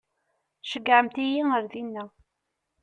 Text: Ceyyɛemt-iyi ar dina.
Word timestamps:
Ceyyɛemt-iyi 0.69 1.43
ar 1.57 1.63
dina. 1.71 2.03